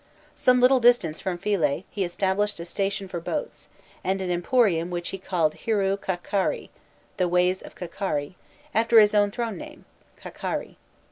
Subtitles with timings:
[0.33, 3.69] Some little distance from Phihe he established a station for boats,
[4.03, 6.69] and an emporium which he called Hirû Khâkerî
[7.17, 8.33] "the Ways of Khâkerî"
[8.73, 9.85] after his own throne name
[10.19, 10.77] Khâkerî.